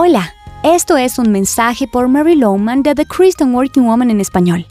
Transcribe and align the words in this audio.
Hola, 0.00 0.32
esto 0.62 0.96
es 0.96 1.18
un 1.18 1.32
mensaje 1.32 1.88
por 1.88 2.06
Mary 2.06 2.36
Lowman 2.36 2.84
de 2.84 2.94
The 2.94 3.04
Christian 3.04 3.52
Working 3.52 3.84
Woman 3.84 4.12
en 4.12 4.20
español. 4.20 4.64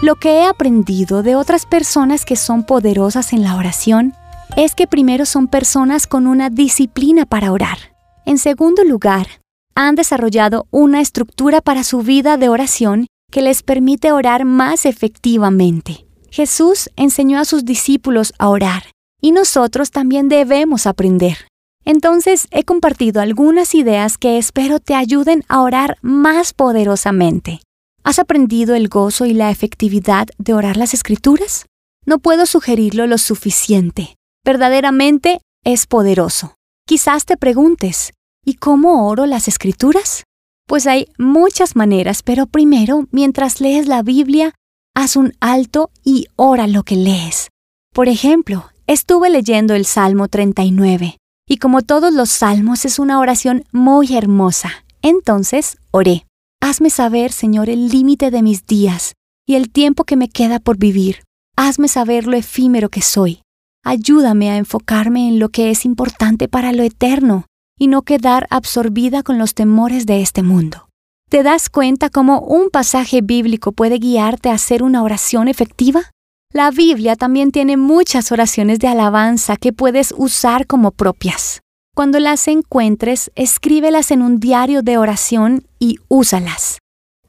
Lo 0.00 0.14
que 0.14 0.38
he 0.38 0.46
aprendido 0.46 1.22
de 1.22 1.36
otras 1.36 1.66
personas 1.66 2.24
que 2.24 2.34
son 2.34 2.64
poderosas 2.64 3.34
en 3.34 3.42
la 3.42 3.56
oración 3.56 4.14
es 4.56 4.74
que 4.74 4.86
primero 4.86 5.26
son 5.26 5.48
personas 5.48 6.06
con 6.06 6.26
una 6.26 6.48
disciplina 6.48 7.26
para 7.26 7.52
orar. 7.52 7.76
En 8.24 8.38
segundo 8.38 8.82
lugar, 8.82 9.26
han 9.74 9.96
desarrollado 9.96 10.66
una 10.70 11.02
estructura 11.02 11.60
para 11.60 11.84
su 11.84 11.98
vida 11.98 12.38
de 12.38 12.48
oración 12.48 13.06
que 13.30 13.42
les 13.42 13.62
permite 13.62 14.12
orar 14.12 14.46
más 14.46 14.86
efectivamente. 14.86 16.06
Jesús 16.30 16.88
enseñó 16.96 17.38
a 17.38 17.44
sus 17.44 17.66
discípulos 17.66 18.32
a 18.38 18.48
orar 18.48 18.84
y 19.20 19.32
nosotros 19.32 19.90
también 19.90 20.30
debemos 20.30 20.86
aprender. 20.86 21.49
Entonces 21.84 22.46
he 22.50 22.64
compartido 22.64 23.20
algunas 23.20 23.74
ideas 23.74 24.18
que 24.18 24.38
espero 24.38 24.80
te 24.80 24.94
ayuden 24.94 25.44
a 25.48 25.62
orar 25.62 25.98
más 26.02 26.52
poderosamente. 26.52 27.60
¿Has 28.04 28.18
aprendido 28.18 28.74
el 28.74 28.88
gozo 28.88 29.26
y 29.26 29.34
la 29.34 29.50
efectividad 29.50 30.28
de 30.38 30.54
orar 30.54 30.76
las 30.76 30.94
escrituras? 30.94 31.66
No 32.06 32.18
puedo 32.18 32.46
sugerirlo 32.46 33.06
lo 33.06 33.18
suficiente. 33.18 34.16
Verdaderamente 34.44 35.40
es 35.64 35.86
poderoso. 35.86 36.54
Quizás 36.86 37.24
te 37.24 37.36
preguntes, 37.36 38.12
¿y 38.44 38.54
cómo 38.54 39.06
oro 39.08 39.26
las 39.26 39.48
escrituras? 39.48 40.24
Pues 40.66 40.86
hay 40.86 41.08
muchas 41.18 41.76
maneras, 41.76 42.22
pero 42.22 42.46
primero, 42.46 43.06
mientras 43.10 43.60
lees 43.60 43.86
la 43.86 44.02
Biblia, 44.02 44.54
haz 44.94 45.16
un 45.16 45.34
alto 45.40 45.90
y 46.04 46.26
ora 46.36 46.66
lo 46.66 46.82
que 46.82 46.96
lees. 46.96 47.48
Por 47.92 48.08
ejemplo, 48.08 48.70
estuve 48.86 49.30
leyendo 49.30 49.74
el 49.74 49.84
Salmo 49.84 50.28
39 50.28 51.19
y 51.50 51.56
como 51.56 51.82
todos 51.82 52.14
los 52.14 52.30
salmos 52.30 52.84
es 52.84 53.00
una 53.00 53.18
oración 53.18 53.64
muy 53.72 54.14
hermosa. 54.16 54.70
Entonces 55.02 55.78
oré. 55.90 56.24
Hazme 56.60 56.90
saber, 56.90 57.32
Señor, 57.32 57.68
el 57.68 57.88
límite 57.88 58.30
de 58.30 58.40
mis 58.40 58.66
días 58.66 59.14
y 59.48 59.56
el 59.56 59.68
tiempo 59.68 60.04
que 60.04 60.14
me 60.14 60.28
queda 60.28 60.60
por 60.60 60.78
vivir. 60.78 61.24
Hazme 61.56 61.88
saber 61.88 62.28
lo 62.28 62.36
efímero 62.36 62.88
que 62.88 63.02
soy. 63.02 63.42
Ayúdame 63.84 64.48
a 64.52 64.58
enfocarme 64.58 65.26
en 65.26 65.40
lo 65.40 65.48
que 65.48 65.70
es 65.70 65.84
importante 65.84 66.46
para 66.46 66.72
lo 66.72 66.84
eterno 66.84 67.46
y 67.76 67.88
no 67.88 68.02
quedar 68.02 68.46
absorbida 68.50 69.24
con 69.24 69.38
los 69.38 69.54
temores 69.54 70.06
de 70.06 70.22
este 70.22 70.44
mundo. 70.44 70.88
¿Te 71.30 71.42
das 71.42 71.68
cuenta 71.68 72.10
cómo 72.10 72.42
un 72.42 72.70
pasaje 72.70 73.22
bíblico 73.22 73.72
puede 73.72 73.98
guiarte 73.98 74.50
a 74.50 74.54
hacer 74.54 74.84
una 74.84 75.02
oración 75.02 75.48
efectiva? 75.48 76.10
La 76.52 76.72
Biblia 76.72 77.14
también 77.14 77.52
tiene 77.52 77.76
muchas 77.76 78.32
oraciones 78.32 78.80
de 78.80 78.88
alabanza 78.88 79.56
que 79.56 79.72
puedes 79.72 80.12
usar 80.16 80.66
como 80.66 80.90
propias. 80.90 81.60
Cuando 81.94 82.18
las 82.18 82.48
encuentres, 82.48 83.30
escríbelas 83.36 84.10
en 84.10 84.20
un 84.20 84.40
diario 84.40 84.82
de 84.82 84.98
oración 84.98 85.64
y 85.78 85.98
úsalas. 86.08 86.78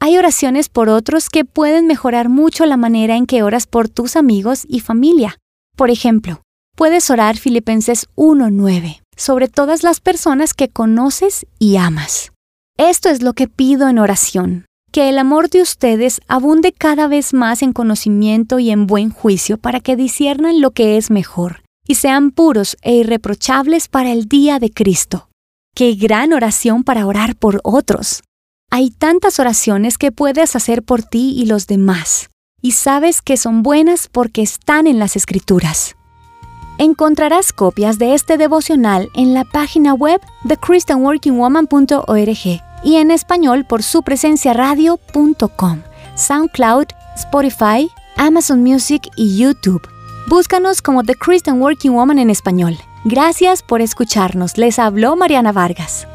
Hay 0.00 0.18
oraciones 0.18 0.68
por 0.68 0.88
otros 0.88 1.30
que 1.30 1.44
pueden 1.44 1.86
mejorar 1.86 2.28
mucho 2.28 2.66
la 2.66 2.76
manera 2.76 3.14
en 3.16 3.26
que 3.26 3.44
oras 3.44 3.68
por 3.68 3.88
tus 3.88 4.16
amigos 4.16 4.64
y 4.68 4.80
familia. 4.80 5.36
Por 5.76 5.90
ejemplo, 5.90 6.42
puedes 6.76 7.08
orar 7.08 7.36
Filipenses 7.36 8.08
1.9 8.16 9.02
sobre 9.16 9.46
todas 9.46 9.84
las 9.84 10.00
personas 10.00 10.52
que 10.52 10.68
conoces 10.68 11.46
y 11.60 11.76
amas. 11.76 12.32
Esto 12.76 13.08
es 13.08 13.22
lo 13.22 13.34
que 13.34 13.46
pido 13.46 13.88
en 13.88 14.00
oración 14.00 14.66
que 14.92 15.08
el 15.08 15.18
amor 15.18 15.48
de 15.48 15.62
ustedes 15.62 16.20
abunde 16.28 16.72
cada 16.72 17.08
vez 17.08 17.32
más 17.32 17.62
en 17.62 17.72
conocimiento 17.72 18.58
y 18.58 18.70
en 18.70 18.86
buen 18.86 19.08
juicio 19.10 19.56
para 19.56 19.80
que 19.80 19.96
disiernan 19.96 20.60
lo 20.60 20.70
que 20.70 20.98
es 20.98 21.10
mejor 21.10 21.62
y 21.88 21.94
sean 21.96 22.30
puros 22.30 22.76
e 22.82 22.96
irreprochables 22.96 23.88
para 23.88 24.12
el 24.12 24.28
día 24.28 24.58
de 24.58 24.70
Cristo. 24.70 25.28
¡Qué 25.74 25.94
gran 25.94 26.34
oración 26.34 26.84
para 26.84 27.06
orar 27.06 27.34
por 27.34 27.60
otros! 27.64 28.22
Hay 28.70 28.90
tantas 28.90 29.40
oraciones 29.40 29.98
que 29.98 30.12
puedes 30.12 30.54
hacer 30.54 30.82
por 30.82 31.02
ti 31.02 31.34
y 31.36 31.46
los 31.46 31.66
demás, 31.66 32.28
y 32.60 32.72
sabes 32.72 33.22
que 33.22 33.38
son 33.38 33.62
buenas 33.62 34.08
porque 34.12 34.42
están 34.42 34.86
en 34.86 34.98
las 34.98 35.16
Escrituras. 35.16 35.96
Encontrarás 36.78 37.52
copias 37.52 37.98
de 37.98 38.14
este 38.14 38.36
devocional 38.36 39.08
en 39.14 39.34
la 39.34 39.44
página 39.44 39.94
web 39.94 40.20
de 40.44 40.56
christianworkingwoman.org 40.56 42.71
y 42.84 42.96
en 42.96 43.10
español 43.10 43.64
por 43.64 43.82
su 43.82 44.02
presencia 44.02 44.52
radio.com, 44.52 45.82
SoundCloud, 46.14 46.86
Spotify, 47.16 47.90
Amazon 48.16 48.62
Music 48.62 49.08
y 49.16 49.36
YouTube. 49.36 49.82
Búscanos 50.28 50.82
como 50.82 51.02
The 51.02 51.14
Christian 51.14 51.60
Working 51.60 51.92
Woman 51.92 52.18
en 52.18 52.30
español. 52.30 52.78
Gracias 53.04 53.62
por 53.62 53.80
escucharnos. 53.80 54.56
Les 54.56 54.78
habló 54.78 55.16
Mariana 55.16 55.52
Vargas. 55.52 56.06